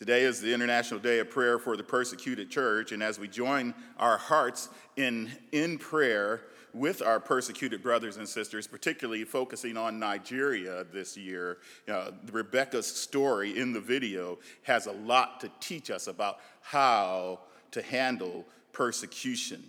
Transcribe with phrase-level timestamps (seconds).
[0.00, 3.72] Today is the International Day of Prayer for the Persecuted Church, and as we join
[3.96, 6.42] our hearts in, in prayer
[6.72, 13.56] with our persecuted brothers and sisters, particularly focusing on Nigeria this year, uh, Rebecca's story
[13.56, 17.38] in the video has a lot to teach us about how
[17.70, 19.62] to handle persecution.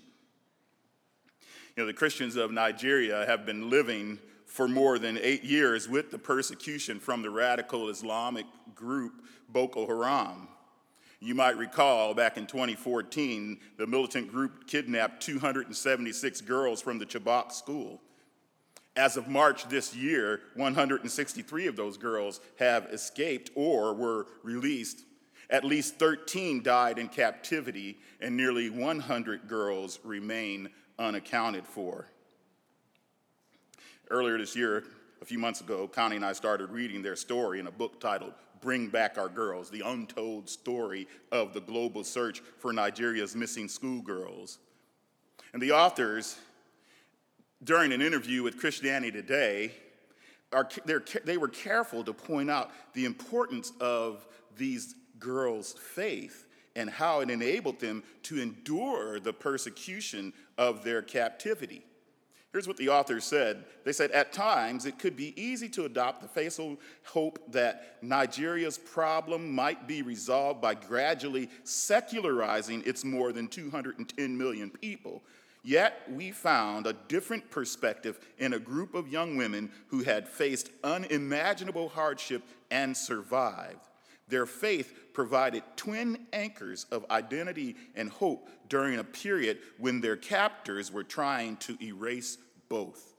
[1.78, 4.18] You know, the Christians of Nigeria have been living
[4.48, 10.48] for more than eight years with the persecution from the radical Islamic group Boko Haram.
[11.20, 17.52] You might recall back in 2014, the militant group kidnapped 276 girls from the Chibok
[17.52, 18.02] school.
[18.96, 25.04] As of March this year, 163 of those girls have escaped or were released.
[25.50, 32.08] At least 13 died in captivity, and nearly 100 girls remain unaccounted for.
[34.10, 34.86] Earlier this year,
[35.22, 38.34] a few months ago, Connie and I started reading their story in a book titled
[38.66, 44.58] Bring Back Our Girls, the untold story of the global search for Nigeria's missing schoolgirls.
[45.54, 46.36] And the authors,
[47.64, 49.72] during an interview with Christianity Today,
[50.52, 50.68] are,
[51.26, 54.26] they were careful to point out the importance of
[54.58, 61.86] these girls' faith and how it enabled them to endure the persecution of their captivity.
[62.56, 63.66] Here's what the authors said.
[63.84, 68.78] They said, At times, it could be easy to adopt the faithful hope that Nigeria's
[68.78, 75.22] problem might be resolved by gradually secularizing its more than 210 million people.
[75.66, 80.70] Yet, we found a different perspective in a group of young women who had faced
[80.82, 83.82] unimaginable hardship and survived.
[84.30, 90.90] Their faith provided twin anchors of identity and hope during a period when their captors
[90.90, 92.38] were trying to erase
[92.70, 93.14] both.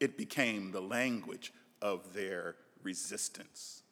[0.00, 3.82] It became the language of their resistance.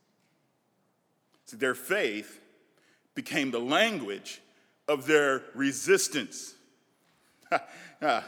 [1.46, 2.40] See, their faith
[3.14, 4.40] became the language
[4.88, 6.54] of their resistance.
[7.50, 8.24] that,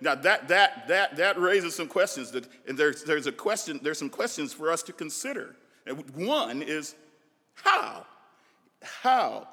[0.00, 3.98] now that, that, that, that raises some questions that, and there's, there's a question, there's
[3.98, 5.56] some questions for us to consider.
[5.86, 6.94] And one is
[7.54, 8.06] how?
[8.82, 9.48] How?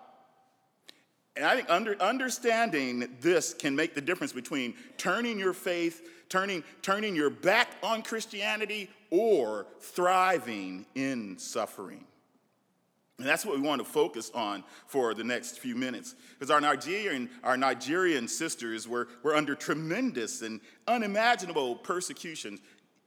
[1.40, 6.66] And I think under, understanding this can make the difference between turning your faith, turning,
[6.82, 12.04] turning your back on Christianity, or thriving in suffering.
[13.20, 16.14] And that's what we want to focus on for the next few minutes.
[16.34, 22.60] Because our Nigerian, our Nigerian sisters were, were under tremendous and unimaginable persecution,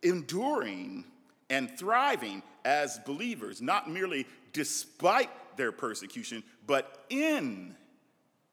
[0.02, 1.04] enduring
[1.50, 5.28] and thriving as believers, not merely despite
[5.58, 7.76] their persecution, but in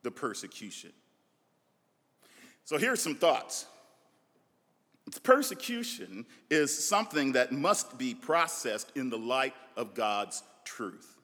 [0.04, 0.92] the persecution.
[2.66, 3.66] So here's some thoughts.
[5.24, 11.18] Persecution is something that must be processed in the light of God's truth,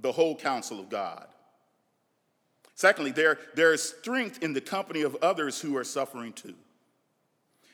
[0.00, 1.26] the whole counsel of God.
[2.74, 6.54] Secondly, there, there is strength in the company of others who are suffering too.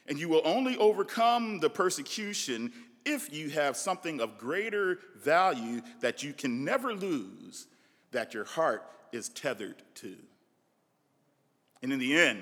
[0.06, 2.72] And you will only overcome the persecution
[3.04, 7.66] if you have something of greater value that you can never lose,
[8.12, 10.16] that your heart is tethered to.
[11.82, 12.40] And in the end,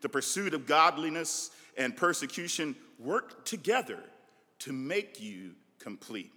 [0.00, 3.98] the pursuit of godliness and persecution work together
[4.60, 6.32] to make you complete.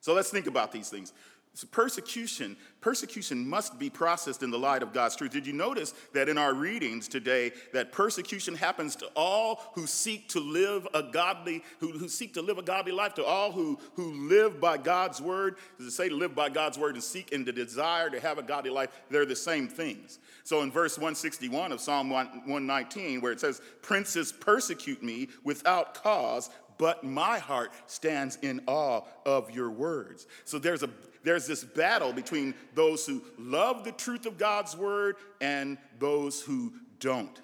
[0.00, 1.12] So let's think about these things.
[1.56, 5.30] So persecution, persecution must be processed in the light of God's truth.
[5.30, 10.28] Did you notice that in our readings today that persecution happens to all who seek
[10.30, 13.78] to live a godly, who, who seek to live a godly life, to all who,
[13.94, 15.54] who live by God's word?
[15.78, 18.38] Does it say to live by God's word and seek and the desire to have
[18.38, 18.90] a godly life?
[19.08, 20.18] They're the same things.
[20.42, 26.50] So in verse 161 of Psalm 119, where it says, Princes persecute me without cause,
[26.78, 30.26] but my heart stands in awe of your words.
[30.44, 30.90] So there's a
[31.24, 36.74] there's this battle between those who love the truth of God's word and those who
[37.00, 37.40] don't.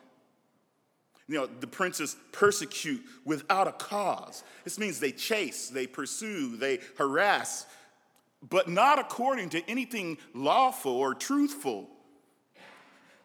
[1.26, 4.44] You know, the princes persecute without a cause.
[4.64, 7.66] This means they chase, they pursue, they harass,
[8.48, 11.88] but not according to anything lawful or truthful.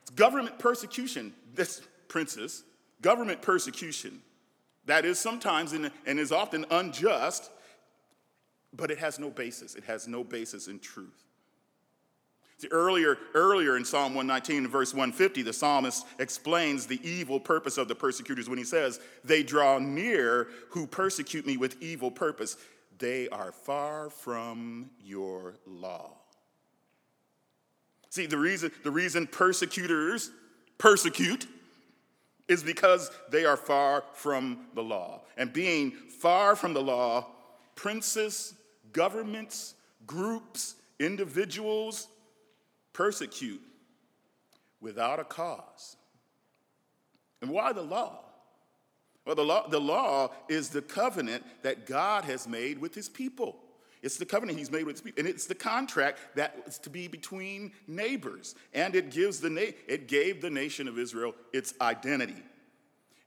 [0.03, 2.63] It's government persecution, this princes,
[3.01, 4.21] government persecution.
[4.85, 7.49] That is sometimes and is often unjust
[8.75, 9.75] but it has no basis.
[9.75, 11.23] It has no basis in truth.
[12.57, 17.87] See, earlier, earlier in Psalm 119, verse 150, the psalmist explains the evil purpose of
[17.89, 22.55] the persecutors when he says, They draw near who persecute me with evil purpose.
[22.97, 26.13] They are far from your law.
[28.09, 30.31] See, the reason, the reason persecutors
[30.77, 31.45] persecute
[32.47, 35.21] is because they are far from the law.
[35.37, 37.27] And being far from the law,
[37.75, 38.53] princes
[38.93, 39.75] governments,
[40.07, 42.07] groups, individuals
[42.93, 43.61] persecute
[44.79, 45.97] without a cause.
[47.41, 48.21] And why the law?
[49.25, 53.57] Well, the law, the law is the covenant that God has made with his people.
[54.05, 55.19] It's the covenant he's made with his people.
[55.19, 58.53] And it's the contract that is to be between neighbors.
[58.71, 62.43] And it gives the na- it gave the nation of Israel its identity.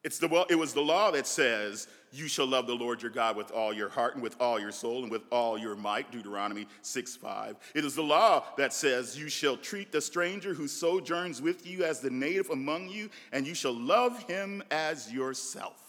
[0.04, 3.10] It's the, well, it was the law that says, You shall love the Lord your
[3.10, 6.12] God with all your heart and with all your soul and with all your might,
[6.12, 7.56] Deuteronomy 6 5.
[7.74, 11.82] It is the law that says, You shall treat the stranger who sojourns with you
[11.82, 15.88] as the native among you, and you shall love him as yourself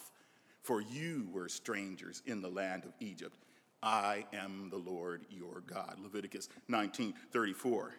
[0.69, 3.35] for you were strangers in the land of Egypt.
[3.81, 5.97] I am the Lord your God.
[6.01, 7.93] Leviticus 19 34.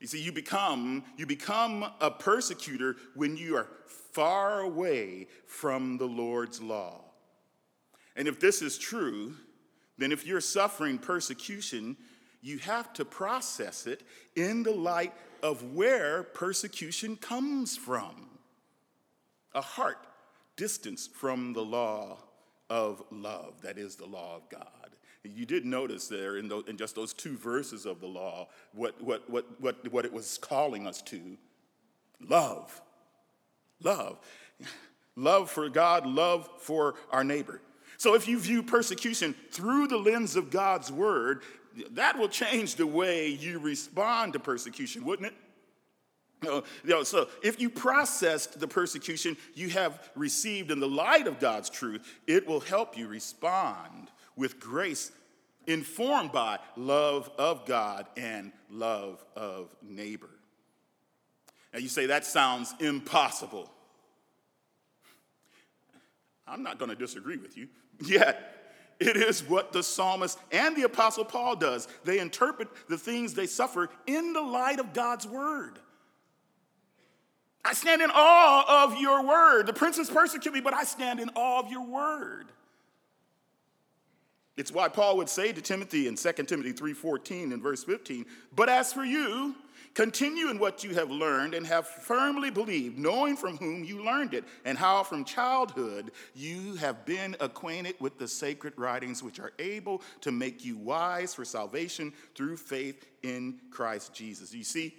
[0.00, 3.68] You see, you become, you become a persecutor when you are
[4.12, 7.04] far away from the Lord's law.
[8.14, 9.34] And if this is true,
[9.98, 11.96] then if you're suffering persecution,
[12.42, 14.02] you have to process it
[14.36, 18.26] in the light of where persecution comes from
[19.54, 20.06] a heart
[20.56, 22.18] distance from the law
[22.68, 24.75] of love, that is the law of God.
[25.34, 29.02] You did notice there in, those, in just those two verses of the law what,
[29.02, 31.36] what, what, what, what it was calling us to
[32.20, 32.80] love.
[33.82, 34.18] Love.
[35.16, 37.60] Love for God, love for our neighbor.
[37.96, 41.42] So if you view persecution through the lens of God's word,
[41.92, 45.34] that will change the way you respond to persecution, wouldn't it?
[46.42, 51.40] You know, so if you processed the persecution you have received in the light of
[51.40, 55.12] God's truth, it will help you respond with grace
[55.66, 60.30] informed by love of God and love of neighbor.
[61.72, 63.70] Now you say that sounds impossible.
[66.46, 67.68] I'm not going to disagree with you.
[68.04, 68.52] Yet,
[68.98, 71.88] it is what the psalmist and the apostle Paul does.
[72.04, 75.78] They interpret the things they suffer in the light of God's word.
[77.64, 79.66] I stand in awe of your word.
[79.66, 82.46] The princes persecute me, but I stand in awe of your word.
[84.56, 88.24] It's why Paul would say to Timothy in 2 Timothy 3:14 and verse 15,
[88.54, 89.54] "But as for you,
[89.92, 94.32] continue in what you have learned and have firmly believed, knowing from whom you learned
[94.32, 99.52] it, and how from childhood you have been acquainted with the sacred writings which are
[99.58, 104.96] able to make you wise for salvation through faith in Christ Jesus." You see,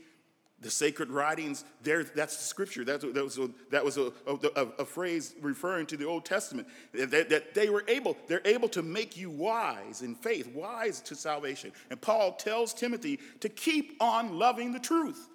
[0.60, 2.84] the sacred writings, there, that's the scripture.
[2.84, 6.68] That's, that was, a, that was a, a, a, phrase referring to the Old Testament.
[6.94, 11.16] That, that they were able, they're able to make you wise in faith, wise to
[11.16, 11.72] salvation.
[11.92, 15.30] And Paul tells Timothy to keep on loving the truth.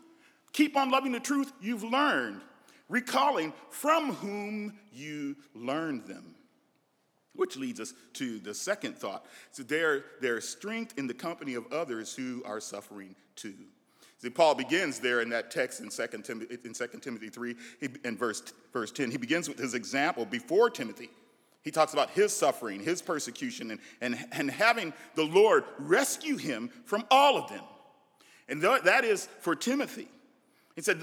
[0.53, 2.41] Keep on loving the truth you've learned,
[2.89, 6.35] recalling from whom you learned them.
[7.35, 9.25] Which leads us to the second thought.
[9.53, 13.55] So there, there's strength in the company of others who are suffering too.
[14.23, 17.89] See, Paul begins there in that text in 2 Timothy, in 2 Timothy 3, he,
[18.05, 18.41] in verse,
[18.73, 19.11] verse 10.
[19.11, 21.11] He begins with his example before Timothy.
[21.63, 26.71] He talks about his suffering, his persecution, and, and, and having the Lord rescue him
[26.85, 27.65] from all of them.
[28.49, 30.07] And that is for Timothy.
[30.77, 31.03] He said,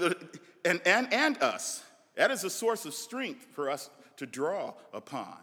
[0.64, 1.82] and, and, and us.
[2.16, 5.36] That is a source of strength for us to draw upon.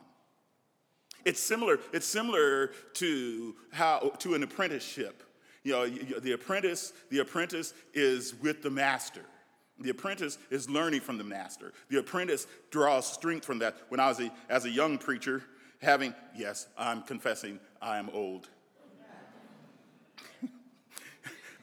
[1.26, 5.22] It's similar, it's similar to how to an apprenticeship
[5.68, 9.24] you know, the apprentice, the apprentice is with the master.
[9.80, 11.74] The apprentice is learning from the master.
[11.90, 13.76] The apprentice draws strength from that.
[13.90, 15.44] When I was a, as a young preacher,
[15.82, 18.48] having, yes, I'm confessing I am old.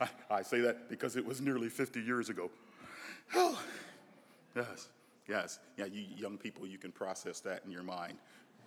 [0.00, 2.50] I, I, say that because it was nearly 50 years ago.
[3.34, 3.60] Oh,
[4.54, 4.88] yes,
[5.28, 5.58] yes.
[5.76, 8.18] Yeah, you young people, you can process that in your mind.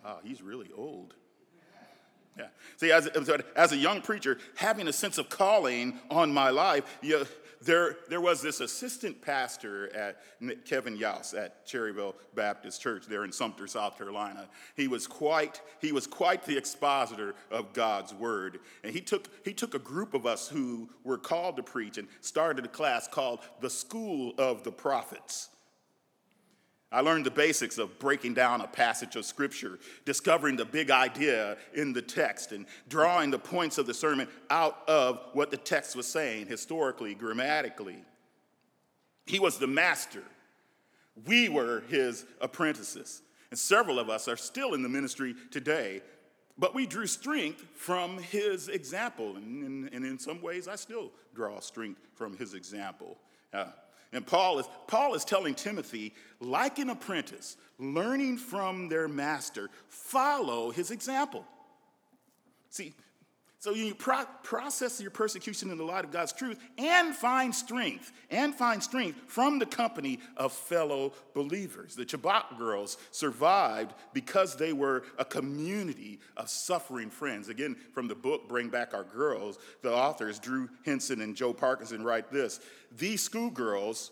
[0.04, 1.14] Wow, he's really old.
[2.38, 2.48] Yeah.
[2.77, 3.08] See, as,
[3.56, 7.25] as a young preacher, having a sense of calling on my life, you,
[7.62, 10.22] there, there was this assistant pastor at
[10.65, 14.48] Kevin Yaus at Cherryville Baptist Church there in Sumter, South Carolina.
[14.75, 18.60] He was quite, he was quite the expositor of God's word.
[18.84, 22.08] And he took, he took a group of us who were called to preach and
[22.22, 25.50] started a class called the School of the Prophets.
[26.89, 31.58] I learned the basics of breaking down a passage of scripture, discovering the big idea
[31.74, 35.98] in the text, and drawing the points of the sermon out of what the text
[35.98, 37.98] was saying historically, grammatically.
[39.25, 40.24] He was the master.
[41.25, 43.22] We were his apprentices.
[43.51, 46.01] And several of us are still in the ministry today,
[46.58, 49.36] but we drew strength from his example.
[49.36, 53.17] And, and in some ways, I still draw strength from his example.
[53.53, 53.65] Uh,
[54.12, 60.72] and Paul is, Paul is telling Timothy, like an apprentice, learning from their master, follow
[60.72, 61.46] his example.
[62.70, 62.94] See,
[63.60, 68.12] So you pro- process your persecution in the light of God's truth and find strength,
[68.30, 71.96] and find strength from the company of fellow believers.
[71.96, 77.50] The Chibok girls survived because they were a community of suffering friends.
[77.50, 82.04] Again, from the book Bring Back Our Girls, the authors Drew Hinshaw and Joe Parkinson
[82.04, 82.60] write this
[82.96, 84.12] These schoolgirls,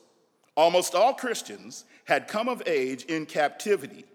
[0.58, 4.06] almost all Christians, had come of age in captivity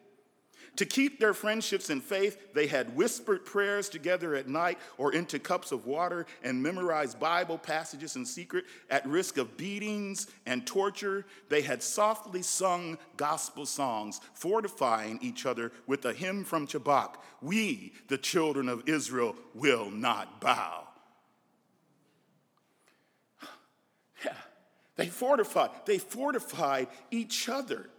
[0.81, 5.39] to keep their friendships and faith, they had whispered prayers together at night or into
[5.39, 11.27] cups of water and memorized Bible passages in secret at risk of beatings and torture.
[11.51, 17.93] They had softly sung gospel songs, fortifying each other with a hymn from Chibok We,
[18.09, 20.89] the children of Israel, will not bow.
[24.25, 24.33] Yeah,
[24.97, 27.91] they fortified, they fortified each other.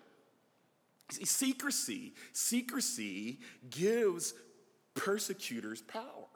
[1.11, 3.39] Secrecy, secrecy
[3.69, 4.33] gives
[4.95, 6.27] persecutors power.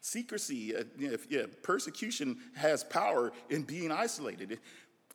[0.00, 4.58] Secrecy, uh, if, yeah, persecution has power in being isolated.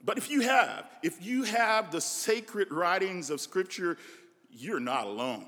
[0.04, 3.98] But if you have, if you have the sacred writings of Scripture,
[4.50, 5.46] you're not alone.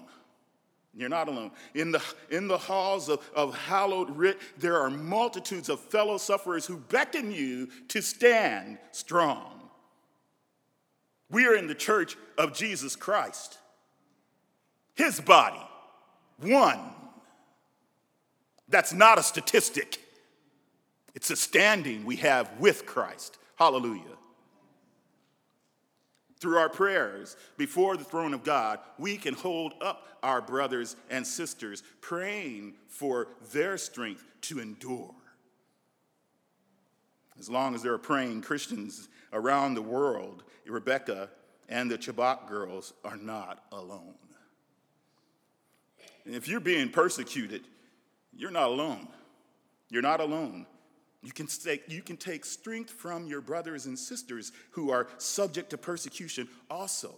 [0.93, 1.51] You're not alone.
[1.73, 6.65] In the, in the halls of, of hallowed writ, there are multitudes of fellow sufferers
[6.65, 9.60] who beckon you to stand strong.
[11.31, 13.57] We are in the church of Jesus Christ,
[14.95, 15.61] his body,
[16.39, 16.79] one.
[18.67, 19.99] That's not a statistic,
[21.15, 23.37] it's a standing we have with Christ.
[23.55, 24.17] Hallelujah.
[26.39, 31.25] Through our prayers before the throne of God, we can hold up our brothers and
[31.25, 35.13] sisters, praying for their strength to endure.
[37.39, 41.29] As long as there are praying Christians around the world, Rebecca
[41.69, 44.15] and the Chibok girls are not alone.
[46.25, 47.63] And if you're being persecuted,
[48.33, 49.07] you're not alone.
[49.89, 50.65] You're not alone.
[51.23, 55.69] You can, take, you can take strength from your brothers and sisters who are subject
[55.71, 57.13] to persecution also.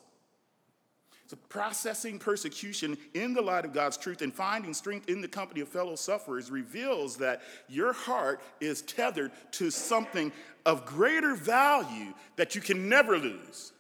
[1.28, 5.62] So, processing persecution in the light of God's truth and finding strength in the company
[5.62, 10.32] of fellow sufferers reveals that your heart is tethered to something
[10.66, 13.72] of greater value that you can never lose.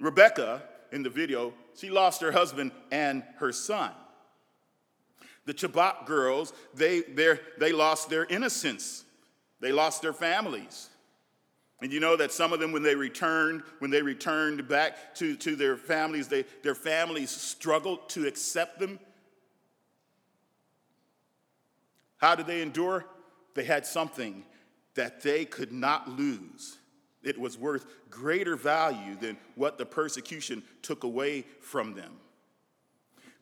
[0.00, 3.92] Rebecca, in the video, she lost her husband and her son.
[5.44, 7.02] The Chibok girls, they,
[7.58, 9.04] they lost their innocence.
[9.60, 10.88] They lost their families.
[11.82, 15.36] And you know that some of them, when they returned, when they returned back to,
[15.36, 18.98] to their families, they, their families struggled to accept them.
[22.16, 23.04] How did they endure?
[23.54, 24.44] They had something
[24.94, 26.78] that they could not lose.
[27.22, 32.12] It was worth greater value than what the persecution took away from them.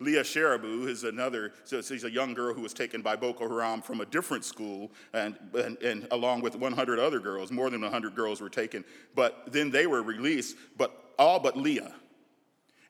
[0.00, 3.80] Leah Sharibu is another, so she's a young girl who was taken by Boko Haram
[3.80, 8.14] from a different school, and, and, and, along with 100 other girls, more than 100
[8.14, 8.84] girls were taken.
[9.14, 11.94] But then they were released, but all but Leah.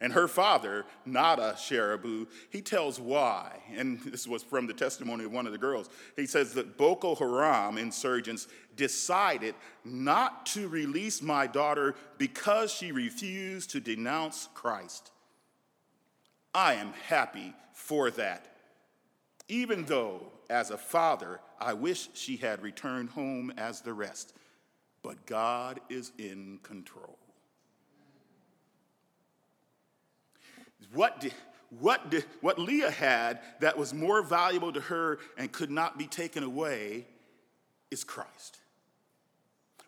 [0.00, 3.62] And her father, Nathan Sharibu, he tells why.
[3.74, 5.88] And this was from the testimony of one of the girls.
[6.14, 8.46] He says that Boko Haram insurgents
[8.76, 15.10] decided not to release my daughter because she refused to denounce Christ.
[16.54, 18.46] I am happy for that.
[19.48, 24.34] Even though, as a father, I wish she had returned home as the rest.
[25.02, 27.18] But God is in control.
[30.92, 31.34] What, did,
[31.80, 36.06] what, did, what Leah had that was more valuable to her and could not be
[36.06, 37.06] taken away
[37.90, 38.58] is Christ.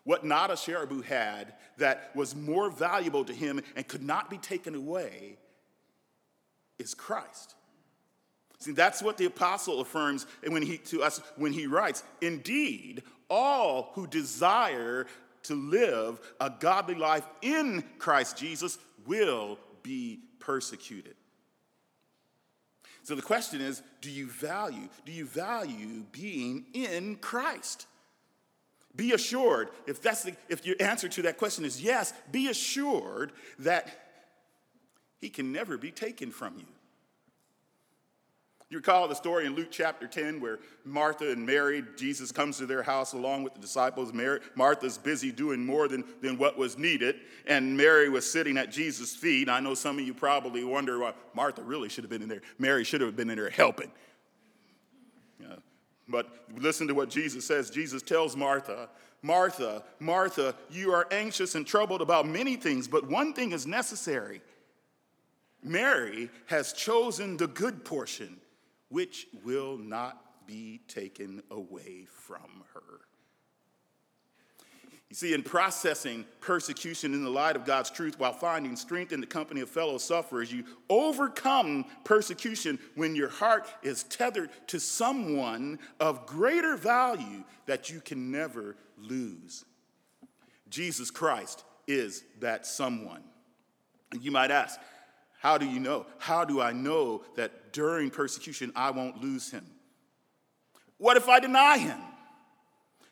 [0.03, 4.75] What Nathan Sharibu had that was more valuable to him and could not be taken
[4.75, 5.37] away
[6.79, 7.55] is Christ.
[8.59, 13.91] See, that's what the apostle affirms when he, to us when he writes, Indeed, all
[13.93, 15.05] who desire
[15.43, 21.15] to live a godly life in Christ Jesus will be persecuted.
[23.03, 27.87] So the question is, do you value, do you value being in Christ?
[28.97, 33.31] Be assured, if that's the, if your answer to that question is yes, be assured
[33.59, 34.06] that
[35.19, 36.65] he can never be taken from you.
[38.69, 42.65] You recall the story in Luke chapter 10 where Martha and Mary, Jesus comes to
[42.65, 44.11] their house along with the disciples.
[44.11, 48.69] Mary, Martha's busy doing more than, than what was needed, and Mary was sitting at
[48.69, 49.47] Jesus' feet.
[49.47, 52.41] I know some of you probably wonder why Martha really should have been in there.
[52.59, 53.89] Mary should have been in there helping.
[55.39, 55.55] Yeah.
[56.09, 57.69] But listen to what Jesus says.
[57.69, 58.89] Jesus tells Martha,
[59.21, 64.41] Martha, Martha, you are anxious and troubled about many things, but one thing is necessary.
[65.63, 68.37] Mary has chosen the good portion
[68.89, 73.01] which will not be taken away from her.
[75.09, 79.21] You see, in processing persecution in the light of God's truth while finding strength in
[79.21, 85.79] the company of fellow sufferers, you overcome persecution when your heart is tethered to someone
[86.01, 89.63] of greater value that you can never lose.
[90.69, 93.23] Jesus Christ is that someone.
[94.11, 94.77] And you might ask,
[95.47, 96.05] how do you know?
[96.17, 99.65] How do I know that during persecution I won't lose him?
[100.97, 101.97] What if I deny him?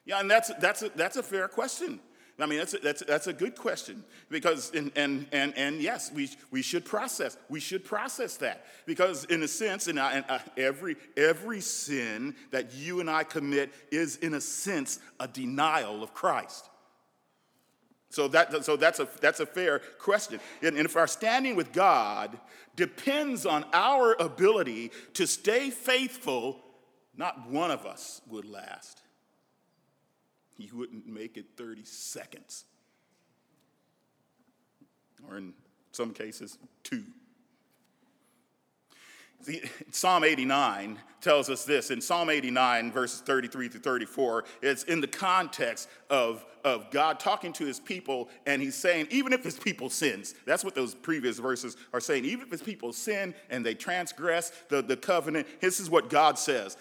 [0.04, 1.98] Yeah, and that's, that's, a, that's a fair question.
[2.38, 6.12] I mean, that's a, that's, that's a good question because, and, and, and, and yes,
[6.12, 10.25] we, we should process, we should process that because in a sense, and, I, and
[10.27, 16.04] I, every, every sin that you and I commit is in a sense a denial
[16.04, 16.70] of Christ.
[18.15, 20.39] So, that, so that's, a, that's a fair question.
[20.63, 22.39] And, and if our standing with God
[22.77, 26.62] depends on our ability to stay faithful,
[27.17, 29.01] not one of us would last.
[30.57, 32.63] He wouldn't make it 30 seconds,
[35.29, 35.53] or in
[35.91, 37.03] some cases, two.
[39.46, 39.62] See,
[39.92, 41.92] Psalm 89 tells us this.
[41.92, 47.54] In Psalm 89, verses 33 through 34, it's in the context of, of God talking
[47.54, 51.38] to his people, and he's saying, even if his people sins, that's what those previous
[51.38, 52.25] verses are saying.
[52.25, 56.40] Even if his people sin and they transgress the, the covenant, this is what God
[56.40, 56.75] says.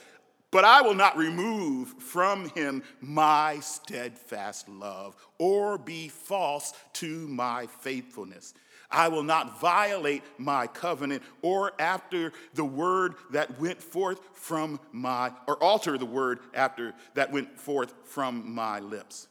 [0.51, 7.67] But I will not remove from him my steadfast love or be false to my
[7.67, 8.55] faithfulness.
[8.95, 15.33] I will not violate my covenant or after the word that went forth from my,
[15.49, 19.27] or alter the word after that went forth from my lips.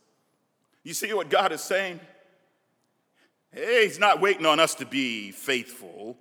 [0.83, 2.01] You see what God is saying?
[3.51, 6.17] Hey, He's not waiting on us to be faithful.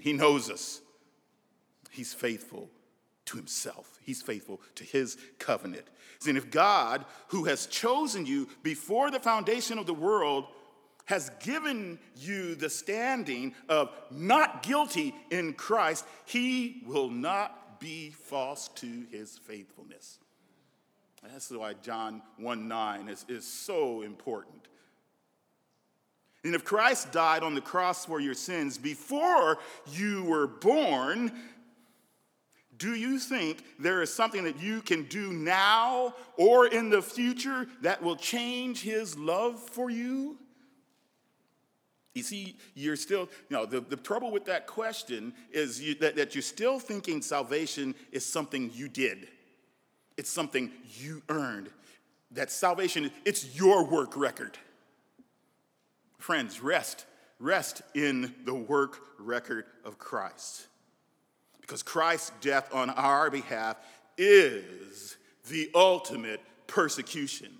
[0.00, 0.80] He knows us.
[1.90, 2.70] He's faithful
[3.26, 5.84] to Himself, He's faithful to His covenant.
[6.26, 10.46] And if God, who has chosen you before the foundation of the world,
[11.08, 18.68] has given you the standing of not guilty in Christ, he will not be false
[18.76, 20.18] to his faithfulness.
[21.22, 24.68] And That's why John 1 9 is, is so important.
[26.44, 29.58] And if Christ died on the cross for your sins before
[29.90, 31.32] you were born,
[32.76, 37.66] do you think there is something that you can do now or in the future
[37.80, 40.36] that will change his love for you?
[42.18, 46.16] You see, you're still, you know, the, the trouble with that question is you, that,
[46.16, 49.28] that you're still thinking salvation is something you did,
[50.16, 51.70] it's something you earned.
[52.32, 54.58] That salvation, it's your work record.
[56.18, 57.06] Friends, rest,
[57.38, 60.66] rest in the work record of Christ.
[61.60, 63.76] Because Christ's death on our behalf
[64.18, 65.16] is
[65.48, 67.56] the ultimate persecution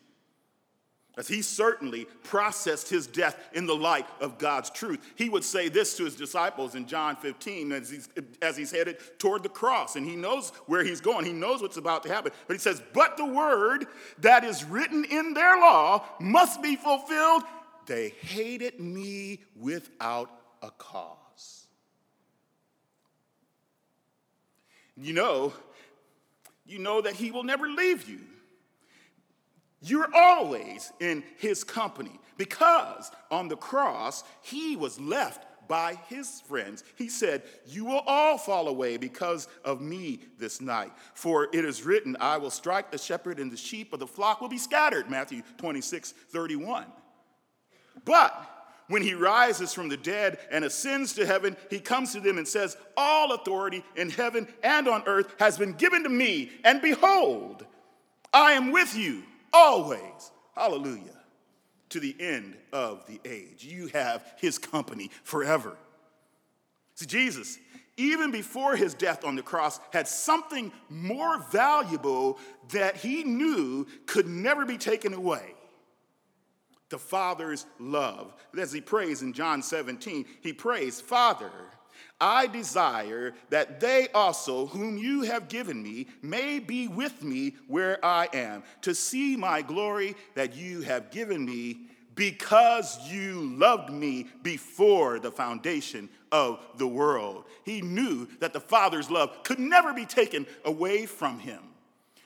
[1.19, 5.01] as he certainly processed his death in the light of God's truth.
[5.17, 8.09] He would say this to his disciples in John 15 as he's,
[8.41, 11.27] as he's headed toward the cross, and he knows where he's going.
[11.27, 12.31] He knows what's about to happen.
[12.47, 13.87] But he says, But the word
[14.21, 17.43] that is written in their law must be fulfilled.
[17.87, 20.31] They hated me without
[20.63, 21.67] a cause.
[24.97, 25.53] You know,
[26.65, 28.21] you know that he will never leave you
[29.81, 36.83] you're always in his company because on the cross, he was left by his friends.
[36.97, 40.91] He said, You will all fall away because of me this night.
[41.15, 44.41] For it is written, I will strike the shepherd, and the sheep of the flock
[44.41, 45.11] will be scattered.
[45.11, 46.87] Matthew 26, 31.
[48.05, 48.49] But
[48.89, 52.49] when he rises from the dead and ascends to heaven, he comes to them and
[52.49, 57.67] says, All authority in heaven and on earth has been given to me, and behold,
[58.33, 61.17] I am with you always, hallelujah,
[61.91, 63.65] to the end of the age.
[63.65, 65.77] You have his company forever.
[66.95, 67.59] See, Jesus,
[67.97, 72.39] even before his death on the cross, had something more valuable
[72.71, 75.55] that he knew could never be taken away
[76.89, 78.35] the Father's love.
[78.59, 81.51] As he prays in John 17, he prays, Father,
[82.21, 88.05] I desire that they also, whom you have given me, may be with me where
[88.05, 91.83] I am, to see my glory that you have given me,
[92.17, 97.45] because you loved me before the foundation of the world.
[97.65, 101.63] He knew that the Father's love could never be taken away from him.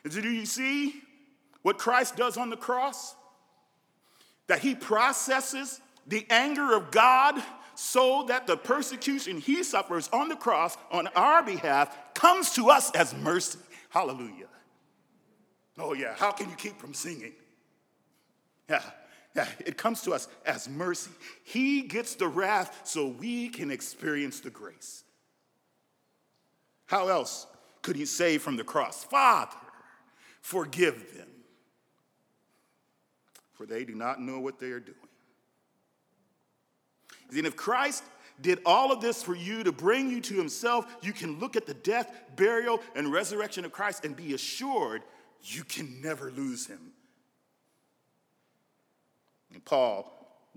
[0.08, 1.02] Do you see
[1.60, 3.14] what Christ does on the cross?
[4.46, 7.42] That he processes the anger of God
[7.82, 12.92] so that the persecution he suffers on the cross on our behalf comes to us
[12.92, 13.58] as mercy.
[13.90, 14.46] Hallelujah.
[15.76, 17.32] Oh, yeah, how can you keep from singing?
[18.70, 18.82] Yeah,
[19.34, 21.10] yeah, it comes to us as mercy.
[21.42, 25.02] He gets the wrath so we can experience the grace.
[26.86, 27.48] How else
[27.82, 29.56] could he say from the cross, Father,
[30.40, 31.28] forgive them,
[33.54, 34.98] for they do not know what they are doing?
[37.36, 38.04] And if Christ
[38.40, 41.66] did all of this for you to bring you to himself, you can look at
[41.66, 45.02] the death, burial, and resurrection of Christ and be assured
[45.42, 46.92] you can never lose him.
[49.52, 50.10] And Paul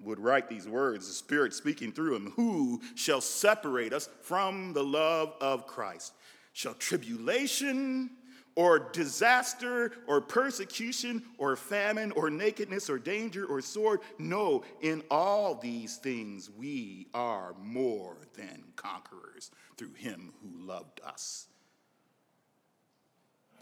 [0.04, 4.84] would write these words, the Spirit speaking through him Who shall separate us from the
[4.84, 6.14] love of Christ?
[6.54, 8.12] Shall tribulation
[8.56, 14.00] or disaster or persecution or famine or nakedness or danger or sword?
[14.18, 21.48] No, in all these things we are more than conquerors through him who loved us.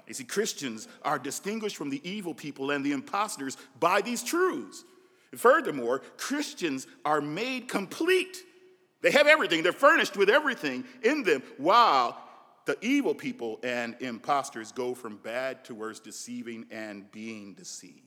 [0.07, 4.83] You see, Christians are distinguished from the evil people and the impostors by these truths.
[5.35, 8.37] Furthermore, Christians are made complete.
[9.01, 12.17] They have everything, they're furnished with everything in them, while
[12.65, 17.99] the evil people and impostors go from bad to worse, deceiving and being deceived.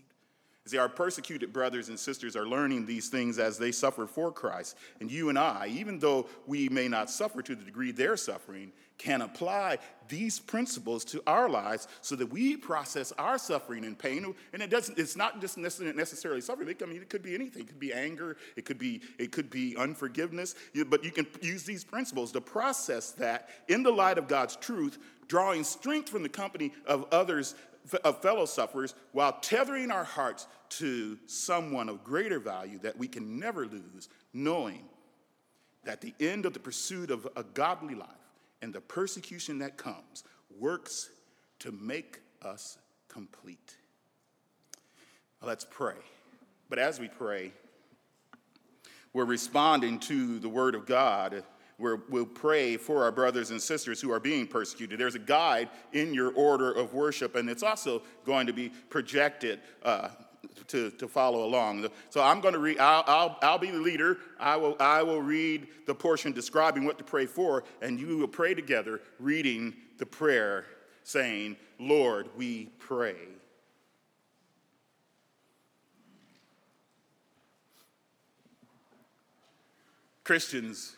[0.66, 4.76] See, our persecuted brothers and sisters are learning these things as they suffer for Christ.
[4.98, 8.72] And you and I, even though we may not suffer to the degree they're suffering,
[8.98, 9.78] can apply
[10.08, 14.34] these principles to our lives so that we process our suffering and pain.
[14.52, 16.74] And it doesn't, it's not just necessarily suffering.
[16.80, 17.62] I mean, it could be anything.
[17.62, 20.54] It could be anger, it could be, it could be unforgiveness.
[20.88, 24.98] But you can use these principles to process that in the light of God's truth,
[25.28, 27.54] drawing strength from the company of others,
[28.04, 33.38] of fellow sufferers, while tethering our hearts to someone of greater value that we can
[33.38, 34.84] never lose, knowing
[35.84, 38.08] that the end of the pursuit of a godly life
[38.66, 40.24] and the persecution that comes
[40.58, 41.10] works
[41.60, 43.76] to make us complete.
[45.40, 45.94] Let's pray.
[46.68, 47.52] But as we pray,
[49.12, 51.44] we're responding to the Word of God.
[51.78, 54.98] we will pray for our brothers and sisters who are being persecuted.
[54.98, 59.60] There's a guide in your order of worship, and it's also going to be projected
[59.84, 60.08] uh,
[60.68, 61.86] to, to follow along.
[62.10, 64.18] So I'm going to read, I'll, I'll, I'll be the leader.
[64.38, 68.28] I will, I will read the portion describing what to pray for, and you will
[68.28, 70.66] pray together, reading the prayer,
[71.02, 73.16] saying, Lord, we pray.
[80.24, 80.96] Christians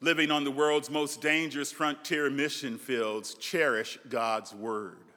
[0.00, 5.07] living on the world's most dangerous frontier mission fields cherish God's word.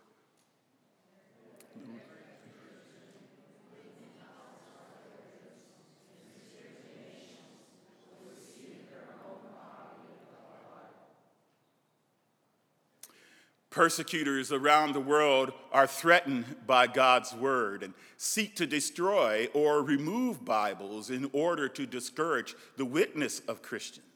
[13.71, 20.43] Persecutors around the world are threatened by God's word and seek to destroy or remove
[20.43, 24.11] Bibles in order to discourage the witness of Christians.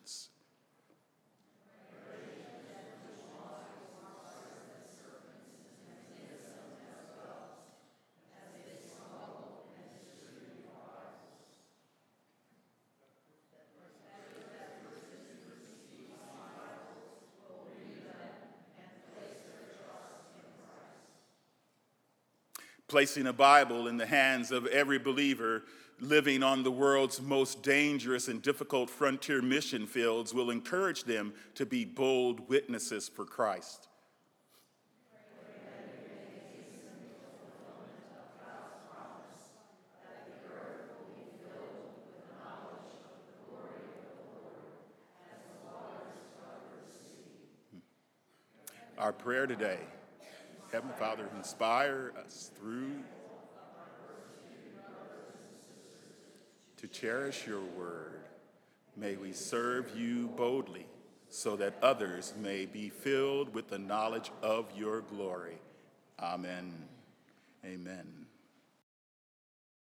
[22.96, 25.64] Placing a Bible in the hands of every believer
[26.00, 31.66] living on the world's most dangerous and difficult frontier mission fields will encourage them to
[31.66, 33.90] be bold witnesses for Christ.
[48.98, 49.80] Our prayer today
[50.76, 53.02] Heavenly Father, inspire us through
[56.76, 58.20] to cherish your word.
[58.98, 60.86] May we serve you boldly
[61.30, 65.60] so that others may be filled with the knowledge of your glory.
[66.22, 66.74] Amen.
[67.64, 68.25] Amen.